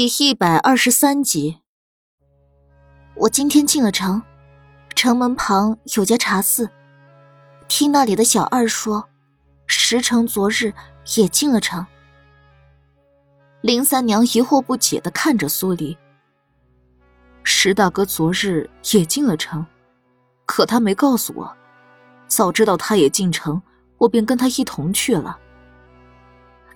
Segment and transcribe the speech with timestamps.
[0.00, 1.58] 第一百二十三集。
[3.16, 4.22] 我今天进了城，
[4.94, 6.70] 城门旁有家茶肆，
[7.66, 9.08] 听那里的小二说，
[9.66, 10.72] 石城昨日
[11.16, 11.84] 也进了城。
[13.60, 15.98] 林三娘疑惑不解的看着苏黎。
[17.42, 19.66] 石大哥昨日也进了城，
[20.46, 21.56] 可他没告诉我，
[22.28, 23.60] 早知道他也进城，
[23.96, 25.36] 我便跟他一同去了。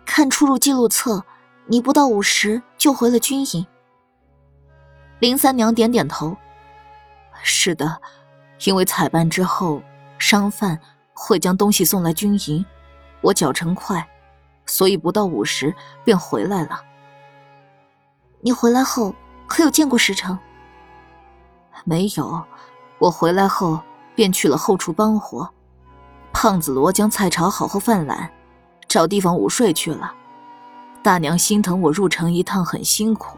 [0.04, 1.24] 看出入记录册。
[1.68, 3.64] 你不到五十就回了军营。
[5.20, 6.36] 林三娘点点头。
[7.40, 8.02] 是的，
[8.64, 9.80] 因为采办之后，
[10.18, 10.76] 商贩
[11.12, 12.66] 会将东西送来军营，
[13.20, 14.04] 我脚程快，
[14.66, 16.82] 所以不到午时便回来了。
[18.40, 19.14] 你回来后
[19.46, 20.36] 可有见过石城？
[21.84, 22.44] 没有，
[22.98, 23.78] 我回来后
[24.16, 25.48] 便去了后厨帮活。
[26.32, 28.28] 胖子罗将菜炒好后犯懒，
[28.88, 30.12] 找地方午睡去了。
[31.02, 33.36] 大娘心疼我入城一趟很辛苦，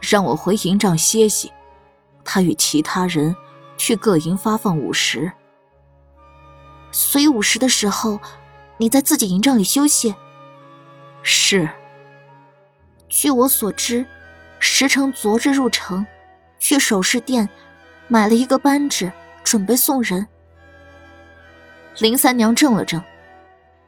[0.00, 1.52] 让我回营帐歇息。
[2.24, 3.36] 她与其他人
[3.76, 5.30] 去各营发放午食，
[6.90, 8.18] 所以午时的时候，
[8.78, 10.14] 你在自己营帐里休息。
[11.22, 11.68] 是。
[13.08, 14.04] 据我所知，
[14.58, 16.04] 石城昨日入城，
[16.58, 17.48] 去首饰店
[18.08, 19.12] 买了一个扳指，
[19.44, 20.26] 准备送人。
[21.98, 23.02] 林三娘怔了怔，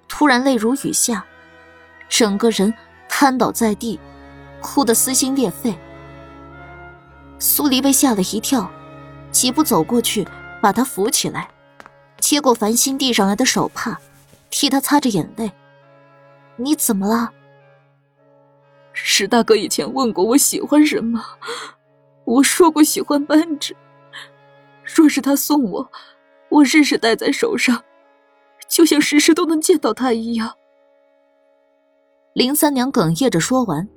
[0.06, 1.24] 突然泪如雨下，
[2.08, 2.72] 整个人。
[3.08, 3.98] 瘫倒在地，
[4.60, 5.76] 哭得撕心裂肺。
[7.38, 8.70] 苏黎被吓了一跳，
[9.30, 10.26] 几步走过去，
[10.60, 11.48] 把他扶起来，
[12.18, 13.98] 接过繁星递上来的手帕，
[14.50, 15.50] 替他擦着眼泪。
[16.56, 17.32] 你怎么了？
[18.92, 21.24] 石大哥以前问过我喜欢什么，
[22.24, 23.76] 我说过喜欢扳指。
[24.84, 25.90] 若是他送我，
[26.48, 27.84] 我日日戴在手上，
[28.68, 30.54] 就像时时都能见到他一样。
[32.38, 33.88] 林三娘哽咽着说完：“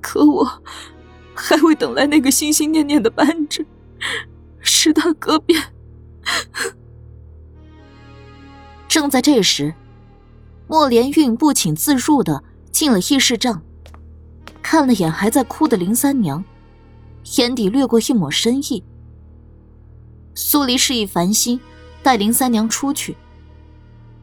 [0.00, 0.62] 可我
[1.34, 3.66] 还未等来那个心心念念的扳指，
[4.60, 5.60] 石大哥便……”
[8.86, 9.74] 正在这时，
[10.68, 13.60] 莫连运不请自入的进了议事帐，
[14.62, 16.44] 看了眼还在哭的林三娘，
[17.36, 18.84] 眼底掠过一抹深意。
[20.36, 21.58] 苏黎示意繁星
[22.00, 23.16] 带林三娘出去。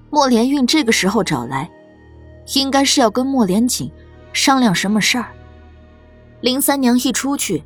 [0.10, 1.70] 莫连运这个时候找来。
[2.56, 3.92] 应该是要跟莫连锦
[4.34, 5.32] 商量什么事儿。
[6.42, 7.64] 林三娘一出去，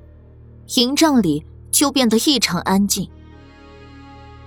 [0.75, 3.09] 营帐里就变得异常安静。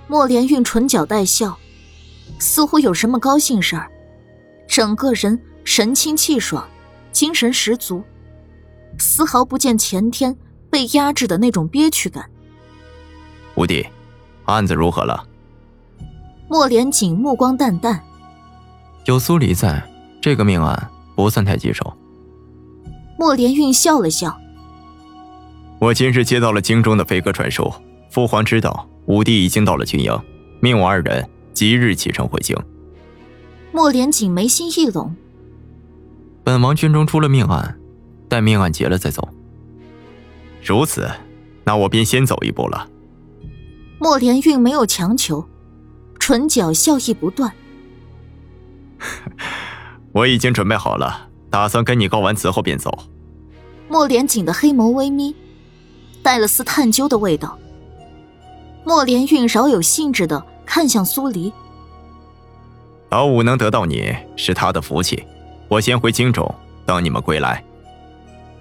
[0.07, 1.57] 莫连运唇角带笑，
[2.39, 3.89] 似乎有什么高兴事儿，
[4.67, 6.67] 整个人神清气爽，
[7.11, 8.03] 精神十足，
[8.99, 10.35] 丝毫不见前天
[10.69, 12.29] 被压制的那种憋屈感。
[13.55, 13.85] 五弟，
[14.45, 15.25] 案子如何了？
[16.47, 18.01] 莫连锦目光淡淡，
[19.05, 19.81] 有苏黎在。
[20.27, 21.95] 这个命案不算太棘手。
[23.17, 24.37] 莫连运笑了笑。
[25.79, 27.71] 我今日接到了京中的飞鸽传书，
[28.09, 30.11] 父皇知道武帝已经到了军营，
[30.59, 32.53] 命我二人即日启程回京。
[33.71, 35.15] 莫连锦眉心一拢。
[36.43, 37.79] 本王军中出了命案，
[38.27, 39.29] 待命案结了再走。
[40.61, 41.09] 如此，
[41.63, 42.89] 那我便先走一步了。
[43.97, 45.47] 莫连运没有强求，
[46.19, 47.49] 唇角笑意不断。
[50.11, 52.91] 我已经准备好了，打算跟你告完辞后便走。
[53.87, 55.35] 莫连锦的黑眸微眯，
[56.23, 57.57] 带了丝探究的味道。
[58.83, 61.51] 莫连运饶有兴致的看向苏黎。
[63.09, 65.23] 老五能得到你是他的福气，
[65.69, 66.53] 我先回京中
[66.85, 67.63] 等你们归来。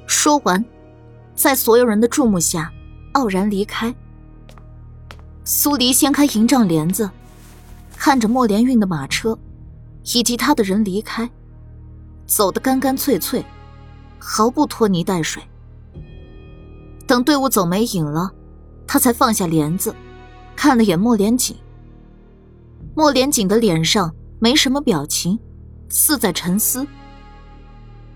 [0.07, 0.65] 说完，
[1.35, 2.71] 在所有人的注目下，
[3.13, 3.95] 傲然离开。
[5.45, 7.11] 苏黎掀开营帐帘子，
[7.97, 9.37] 看着莫连运的马车。
[10.15, 11.29] 以及他的人离开，
[12.27, 13.45] 走得干干脆脆，
[14.19, 15.43] 毫不拖泥带水。
[17.07, 18.31] 等队伍走没影了，
[18.87, 19.95] 他才放下帘子，
[20.55, 21.57] 看了眼莫连锦。
[22.95, 25.39] 莫连锦的脸上没什么表情，
[25.89, 26.87] 似在沉思。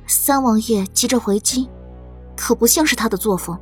[0.06, 1.68] 三王爷急着回京，
[2.36, 3.58] 可不像是他的作风。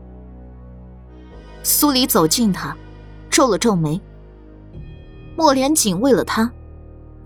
[1.63, 2.77] 苏黎走近他，
[3.29, 4.01] 皱了皱眉。
[5.37, 6.51] 莫连锦为了他。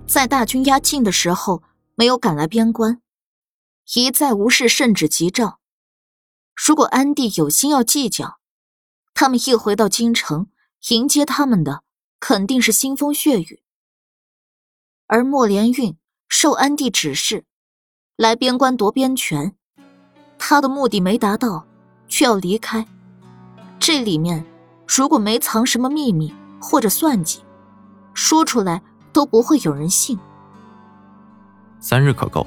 [0.06, 1.62] 在大军压境的时候，
[1.94, 3.00] 没有赶来边关，
[3.94, 5.58] 一再无视圣旨急诏。
[6.54, 8.38] 如果安帝有心要计较，
[9.14, 10.48] 他们一回到京城，
[10.90, 11.82] 迎接他们的
[12.20, 13.62] 肯定是腥风血雨。
[15.06, 15.96] 而莫连运
[16.28, 17.46] 受安帝指示，
[18.16, 19.56] 来边关夺边权，
[20.38, 21.66] 他的目的没达到，
[22.06, 22.86] 却要离开，
[23.78, 24.44] 这里面
[24.86, 27.42] 如果没藏什么秘密或者算计，
[28.12, 28.82] 说出来。
[29.12, 30.18] 都不会有人信。
[31.80, 32.46] 三日可够。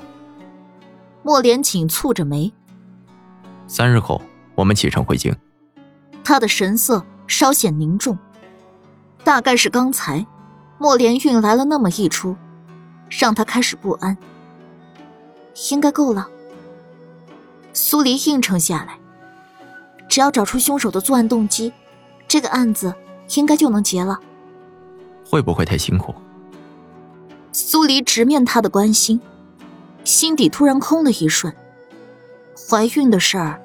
[1.24, 2.54] 莫连锦蹙着眉，
[3.68, 4.22] 三日后，
[4.54, 5.36] 我们启程回京。
[6.24, 8.18] 他的神色稍显凝重，
[9.24, 10.26] 大概是刚才
[10.78, 12.36] 莫连运来了那么一出，
[13.10, 14.18] 让他开始不安。
[15.72, 16.28] 应该够了。
[17.74, 18.98] 苏黎应承下来，
[20.08, 21.74] 只要找出凶手的作案动机，
[22.28, 22.94] 这个案子
[23.36, 24.20] 应该就能结了。
[25.26, 26.14] 会不会太辛苦？
[27.58, 29.22] 苏黎直面他的关心，
[30.04, 31.56] 心底突然空了一瞬。
[32.54, 33.62] 怀孕的事儿，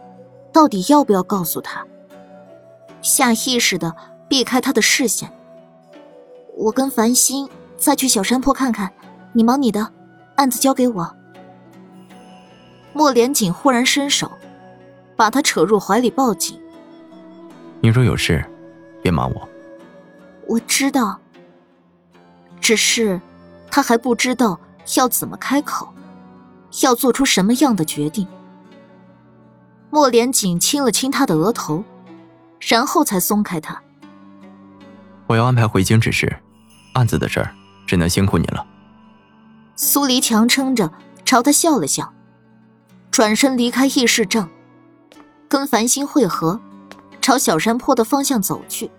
[0.53, 1.85] 到底要不要告诉他？
[3.03, 3.93] 下意识的
[4.29, 5.33] 避开他的视线。
[6.57, 8.93] 我跟繁星再去小山坡看看，
[9.33, 9.93] 你忙你的，
[10.37, 11.17] 案子交给我。
[12.93, 14.31] 莫连锦忽然伸手，
[15.17, 16.57] 把他扯入怀里抱紧。
[17.81, 18.45] 你若有事，
[19.03, 19.49] 别瞒我。
[20.47, 21.19] 我知道。
[22.61, 23.21] 只是，
[23.71, 24.59] 他还不知道
[24.97, 25.93] 要怎么开口，
[26.83, 28.27] 要做出什么样的决定。
[29.91, 31.85] 莫连锦亲了亲他的额头，
[32.61, 33.83] 然后才松开他。
[35.27, 36.41] 我要安排回京之事，
[36.95, 37.55] 案子的事儿
[37.87, 38.67] 只能辛苦你了。
[39.77, 40.93] 苏黎强撑着
[41.25, 42.13] 朝他笑了笑，
[43.11, 44.49] 转身离开议事帐，
[45.49, 46.61] 跟繁星会合，
[47.21, 48.91] 朝小山坡的方向走去。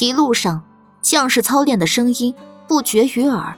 [0.00, 0.62] 一路上，
[1.00, 2.34] 将士操练的声音
[2.70, 3.56] 不绝于耳。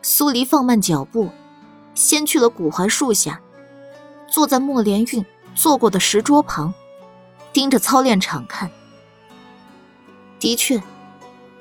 [0.00, 1.28] 苏黎放慢脚步，
[1.94, 3.38] 先去了古槐树下。
[4.26, 5.22] 坐在莫连运
[5.54, 6.72] 坐过的石桌旁，
[7.52, 8.70] 盯着操练场看。
[10.40, 10.82] 的确，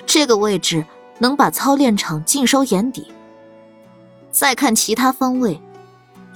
[0.06, 0.86] 这个位置
[1.20, 3.12] 能把操练场尽收眼底。
[4.32, 5.62] 再看其他方位，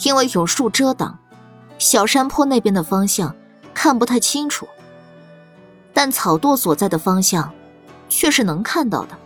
[0.03, 1.17] 因为有树遮挡，
[1.77, 3.33] 小山坡那边的方向
[3.73, 4.67] 看不太清楚。
[5.93, 7.53] 但草垛所在的方向，
[8.09, 9.17] 却是能看到的。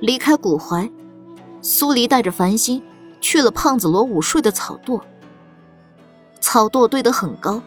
[0.00, 0.90] 离开古槐，
[1.60, 2.82] 苏黎带着繁星
[3.20, 5.00] 去了胖子罗午睡的草垛。
[6.40, 7.60] 草垛堆得很高，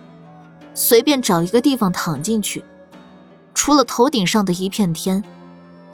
[0.74, 2.64] 随便找一个地方躺进去，
[3.54, 5.24] 除了头顶上的一片天，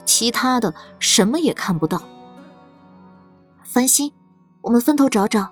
[0.04, 2.02] 其他的什么也看不到。
[3.64, 4.12] 繁星，
[4.62, 5.50] 我们分头找找，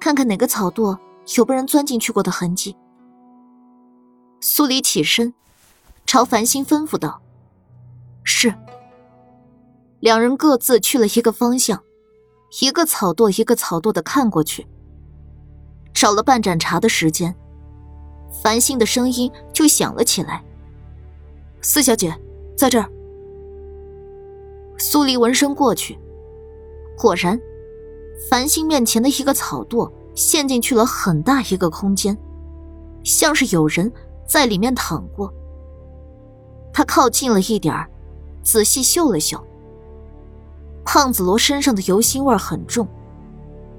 [0.00, 0.98] 看看哪个草垛
[1.36, 2.76] 有被人钻进去过的痕迹。
[4.40, 5.32] 苏黎起身，
[6.04, 7.22] 朝繁星吩咐道
[8.22, 8.52] ：“是。”
[10.06, 11.82] 两人各自去了一个方向，
[12.60, 14.64] 一个草垛一个草垛的看过去。
[15.94, 17.34] 少了半盏茶的时间，
[18.40, 20.44] 繁星的声音就响了起来
[21.60, 22.16] ：“四小姐，
[22.56, 22.88] 在这儿。”
[24.78, 25.98] 苏黎闻声过去，
[26.96, 27.36] 果然，
[28.30, 32.16] 繁星面前的一个草垛陷进去了很大一个空间，
[33.02, 33.92] 像是有人
[34.24, 35.34] 在里面躺过。
[36.72, 37.74] 他靠近了一点，
[38.44, 39.44] 仔细嗅了嗅，
[40.96, 42.88] 胖子罗身上的油腥味很重，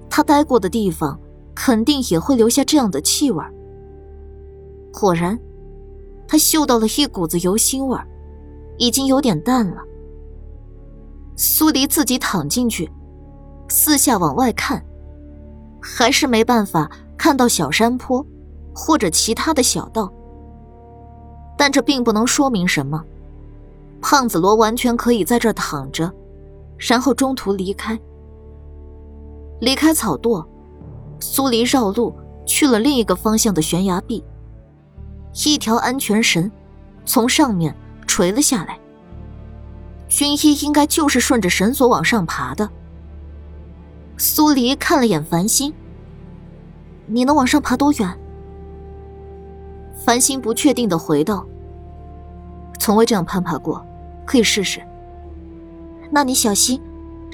[0.08, 1.19] 他待过的地方。
[1.56, 3.44] 肯定也会留下这样的气味。
[4.94, 5.40] 果然，
[6.28, 7.98] 他嗅到了一股子油腥味，
[8.78, 9.81] 已经有点淡了。
[11.36, 12.88] 苏黎自己躺进去，
[13.68, 14.86] 四下往外看，
[15.81, 16.88] 还是没办法
[17.18, 18.24] 看到小山坡
[18.75, 20.14] 或者其他的小道。
[21.58, 23.04] 但这并不能说明什么，
[24.00, 26.14] 胖子罗完全可以在这躺着，
[26.78, 28.00] 然后中途离开，
[29.60, 30.46] 离开草垛。
[31.20, 32.16] 苏黎绕路
[32.46, 34.24] 去了另一个方向的悬崖壁，
[35.46, 36.52] 一条安全绳
[37.06, 38.78] 从上面垂了下来。
[40.07, 42.69] 军医应该就是顺着绳索往上爬的。
[44.16, 45.74] 苏黎看了眼繁星
[47.07, 48.19] ：“你能往上爬多远？”
[50.06, 51.46] 繁星不确定的回道
[52.80, 53.84] ：“从未这样攀爬过，
[54.26, 54.81] 可以试试。”
[56.09, 56.81] 那你小心，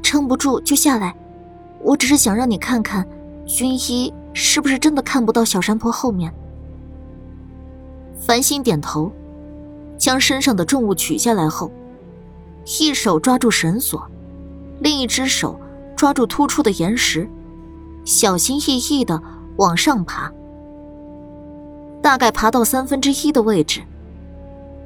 [0.02, 1.16] 撑不住就下来。
[1.82, 3.08] 我只是想让你看看。
[3.46, 6.34] 军医是不是真的看不到小山坡后面？
[8.18, 9.12] 繁星点头，
[9.98, 11.70] 将身上的重物取下来后，
[12.80, 14.02] 一手抓住绳索，
[14.80, 15.60] 另一只手
[15.94, 17.30] 抓住突出的岩石，
[18.06, 19.22] 小心翼翼的
[19.58, 20.32] 往上爬。
[22.02, 23.82] 大概爬到三分之一的位置，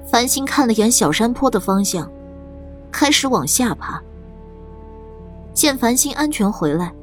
[0.10, 2.10] 繁星看了眼小山坡的方向，
[2.92, 4.02] 开始往下爬。
[5.54, 6.94] 见繁星安全回来。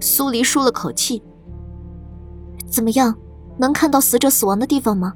[0.00, 1.22] 苏黎舒了口气。
[2.70, 3.14] 怎么样，
[3.56, 5.12] 能看到死者死亡的地方吗？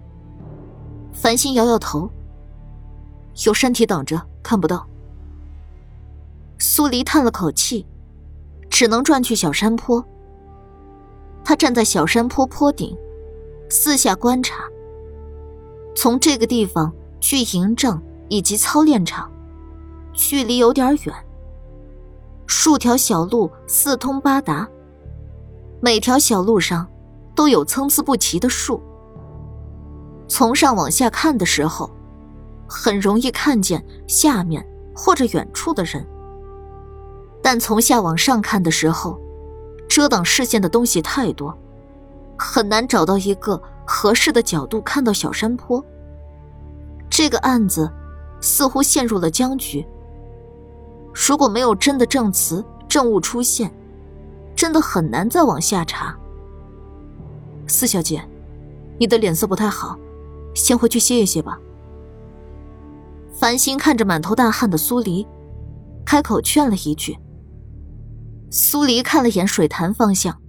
[1.12, 2.10] 繁星摇摇头。
[3.46, 4.86] 有山体挡着，看不到。
[6.58, 7.86] 苏黎叹了口气，
[8.68, 10.04] 只能转去小山坡。
[11.44, 12.96] 他站在小山坡坡顶，
[13.68, 14.64] 四下观察。
[15.96, 19.31] 从这个地方去营帐以及操练场，
[20.12, 21.14] 距离有点远。
[22.46, 24.68] 数条小路四通八达，
[25.80, 26.86] 每条小路上
[27.34, 28.80] 都有参差不齐的树。
[30.28, 31.90] 从上往下看的时候，
[32.68, 36.06] 很容易看见下面或者远处的人。
[37.42, 39.18] 但从下往上看的时候，
[39.88, 41.56] 遮挡视线的东西太多，
[42.38, 45.84] 很难找到一个合适的角度看到小山坡。
[47.10, 47.90] 这个案子
[48.40, 49.86] 似乎陷入了僵局。
[51.14, 53.72] 如果没有真的证词、证物出现，
[54.56, 56.16] 真的很难再往下查。
[57.66, 58.26] 四小姐，
[58.98, 59.98] 你的脸色不太好，
[60.54, 61.58] 先回去歇一歇吧。
[63.34, 65.26] 繁星看着满头大汗的苏黎，
[66.04, 67.18] 开口劝了一句。
[68.50, 70.40] 苏黎看了眼水潭方向，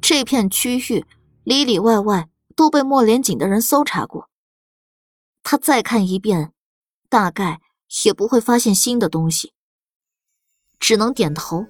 [0.00, 1.04] 这片区域
[1.44, 4.28] 里里外外都被莫连锦的人搜查过。
[5.42, 6.52] 他再看一遍，
[7.08, 7.60] 大概
[8.04, 9.52] 也不会发现新的东西，
[10.80, 11.64] 只能点头，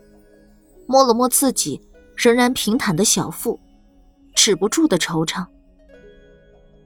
[0.86, 1.80] 摸了摸自己
[2.16, 3.58] 仍然平坦的小腹，
[4.34, 5.44] 止不住的惆怅。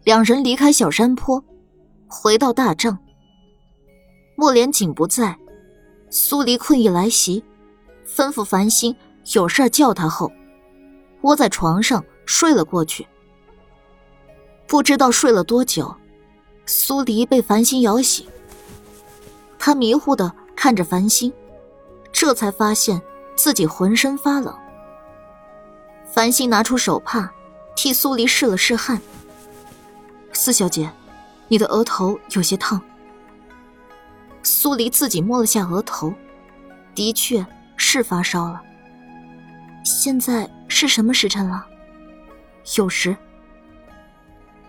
[0.02, 1.42] 两人离开小山坡，
[2.08, 2.98] 回到大帐。
[4.36, 5.38] 莫连锦不在，
[6.10, 7.44] 苏黎困意来袭。
[8.06, 8.94] 吩咐繁星
[9.34, 10.30] 有事叫他后，
[11.22, 13.06] 窝在床上睡了过去。
[14.66, 15.94] 不知道睡了多久，
[16.66, 18.26] 苏黎被繁星摇醒。
[19.58, 21.32] 他迷糊的看着繁星，
[22.14, 23.02] 这才发现
[23.36, 24.56] 自己浑身发冷。
[26.10, 27.30] 繁星拿出手帕，
[27.76, 28.98] 替苏黎试了试汗。
[30.32, 30.90] 四小姐，
[31.48, 32.80] 你的额头有些烫。
[34.42, 36.14] 苏黎自己摸了下额头，
[36.94, 37.44] 的确。
[37.76, 38.62] 是发烧了。
[39.84, 41.66] 现在是什么时辰了？
[42.64, 43.16] 酉时。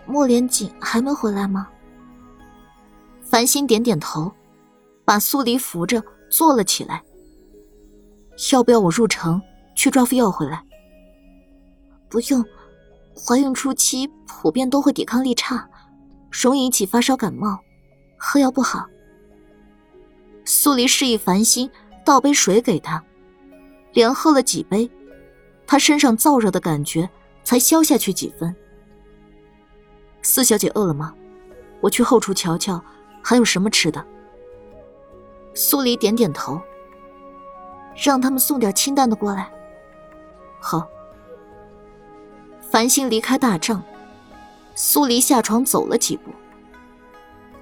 [0.06, 1.68] 莫连锦还没回来吗？
[3.22, 4.30] 繁星点点头，
[5.04, 7.00] 把苏黎扶着坐了起来。
[8.52, 9.40] 要不要我入城
[9.74, 10.62] 去抓副药回来？
[12.08, 12.44] 不用，
[13.14, 15.68] 怀孕初期普遍都会抵抗力差，
[16.30, 17.58] 容易引起发烧感冒，
[18.16, 18.86] 喝药不好。
[20.44, 21.70] 苏黎示意繁星。
[22.04, 23.02] 倒杯水给他，
[23.92, 24.88] 连喝了几杯，
[25.66, 27.10] 他身上燥热的感觉
[27.42, 28.54] 才消下去几分。
[30.22, 31.12] 四小姐饿了吗？
[31.80, 32.80] 我去后厨瞧瞧，
[33.20, 34.06] 还有什么吃的。
[35.52, 36.60] 苏黎点点头，
[37.96, 39.50] 让他们送点清淡的过来。
[40.60, 40.88] 好。
[42.68, 43.82] 繁星离开大帐，
[44.74, 46.30] 苏黎下床走了几步。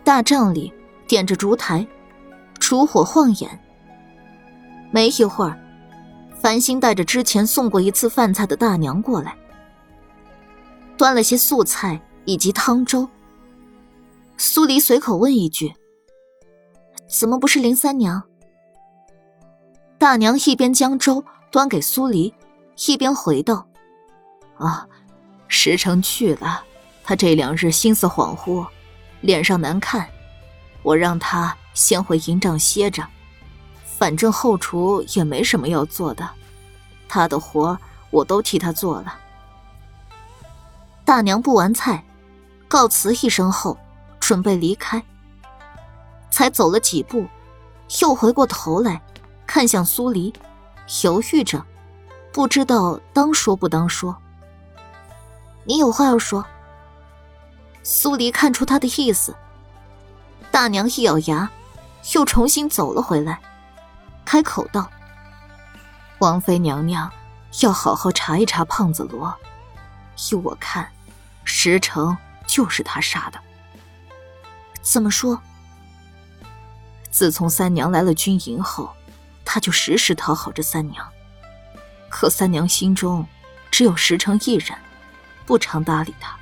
[0.03, 0.73] 大帐里
[1.07, 1.87] 点着烛台，
[2.59, 3.61] 烛火晃眼。
[4.91, 5.59] 没一会儿，
[6.41, 9.37] 繁星带着之前送过一次饭菜的大娘过来，
[10.97, 13.09] 端了些素菜以及汤粥。
[14.37, 15.75] 苏黎随口问一句
[17.07, 18.23] ：“怎么不是林三娘？”
[20.05, 22.35] 大娘一边将粥端给苏黎，
[22.87, 23.67] 一边回道
[24.59, 24.87] ：“啊，
[25.49, 26.63] 石城去了，
[27.03, 28.67] 他这两日心思恍惚，
[29.23, 30.07] 脸上难看，
[30.83, 33.03] 我让他先回营帐歇着。”
[33.97, 36.29] 反正后厨也没什么要做的，
[37.09, 37.79] 他的活
[38.11, 39.19] 我都替他做了。
[41.03, 42.05] 大娘布完菜，
[42.69, 43.75] 告辞一声后，
[44.21, 45.03] 准备离开。
[46.31, 47.27] 才走了几步，
[48.03, 49.01] 又回过头来，
[49.55, 50.35] 看向苏黎，
[51.05, 51.65] 犹豫着，
[52.33, 54.17] 不知道当说不当说。
[55.63, 56.45] 你有话要说？
[57.85, 59.33] 苏黎看出他的意思，
[60.51, 61.49] 大娘一咬牙，
[62.15, 63.41] 又重新走了回来。
[64.25, 64.91] 开口道
[66.19, 67.09] ：“王妃娘娘
[67.61, 69.33] 要好好查一查胖子罗，
[70.33, 70.91] 依我看，
[71.45, 73.39] 石城就是他杀的。
[74.83, 75.41] 怎么说？
[77.09, 78.93] 自从三娘来了军营后，
[79.45, 81.07] 他就时时讨好着三娘，
[82.09, 83.27] 可三娘心中
[83.71, 84.77] 只有石城一人，
[85.45, 86.37] 不常搭理他。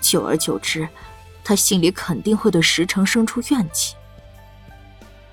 [0.00, 0.88] 久而久之，
[1.42, 3.94] 他心里肯定会对石城生出怨气。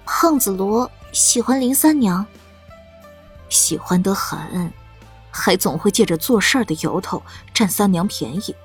[0.06, 2.26] 胖子罗。”喜欢林三娘，
[3.50, 4.72] 喜欢得很，
[5.30, 7.22] 还总会借着做事儿的由头
[7.54, 8.56] 占三娘便宜。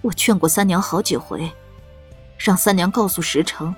[0.00, 1.48] 我劝过三娘好几回，
[2.36, 3.72] 让三娘告诉石城，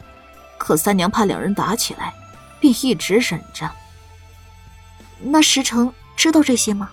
[0.57, 2.15] 可三娘怕两人打起来，
[2.61, 3.71] 便一直忍着。
[5.21, 6.91] 那石城知道这些吗？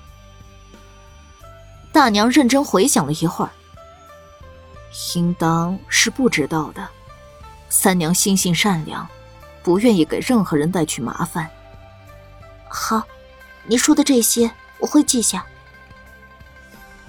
[1.91, 3.51] 大娘认真回想了一会儿，
[5.15, 6.87] 应当是不知道的。
[7.69, 9.07] 三娘心性善良。
[9.63, 11.49] 不愿意给任何人带去麻烦。
[12.67, 13.01] 好，
[13.65, 15.45] 你说的这些我会记下。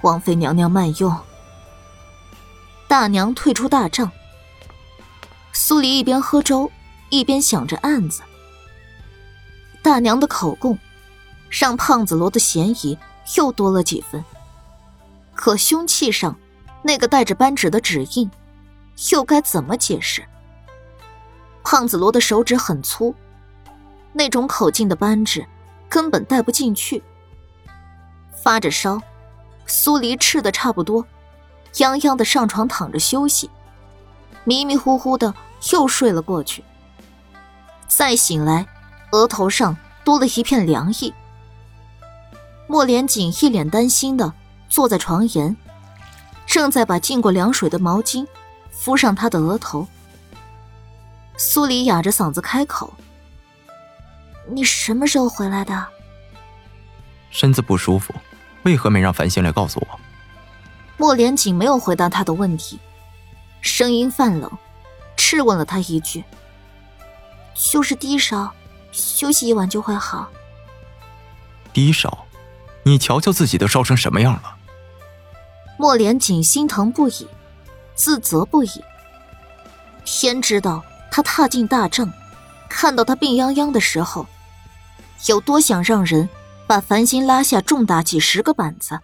[0.03, 1.13] 王妃娘娘慢用。
[2.87, 4.09] 大娘退出大帐。
[5.51, 6.71] 苏黎一边喝粥，
[7.09, 8.21] 一边想着案子。
[9.85, 10.79] 大娘的口供，
[11.47, 12.97] 让胖子罗的嫌疑
[13.37, 14.25] 又多了几分。
[15.35, 16.35] 可凶器上
[16.81, 18.31] 那个带着扳指的指印，
[19.11, 20.25] 又该怎么解释？
[21.63, 23.13] 胖子罗的手指很粗，
[24.11, 25.45] 那种口径的扳指
[25.87, 27.03] 根本带不进去。
[28.43, 28.99] 发着烧，
[29.67, 31.05] 苏黎吃的差不多，
[31.71, 33.51] 泱泱的上床躺着休息，
[34.45, 35.31] 迷迷糊糊的
[35.71, 36.63] 又睡了过去。
[37.87, 38.65] 再醒来，
[39.11, 41.13] 额头上多了一片凉意。
[42.67, 44.33] 莫连锦一脸担心的
[44.69, 45.55] 坐在床沿，
[46.45, 48.25] 正在把浸过凉水的毛巾
[48.71, 49.87] 敷上他的额头。
[51.37, 52.93] 苏黎哑着嗓子开口
[54.49, 55.85] ：“你什么时候回来的？”
[57.29, 58.13] 身子不舒服，
[58.63, 59.99] 为何没让繁星来告诉我？
[60.97, 62.79] 莫连锦没有回答他的问题，
[63.59, 64.49] 声音泛冷，
[65.17, 66.23] 质问了他一句
[67.53, 68.49] ：“就是低烧，
[68.95, 70.29] 休息一晚就会好。”
[71.73, 72.25] 低烧。
[72.87, 74.55] 你瞧瞧自己都烧成什么样了！
[75.75, 77.27] 莫连锦心疼不已，
[77.95, 78.69] 自责不已。
[80.05, 82.13] 天知道他踏进大帐，
[82.69, 84.27] 看到他病殃殃的时候，
[85.25, 86.29] 有多想让人
[86.67, 88.99] 把繁星拉下重打几十个板子。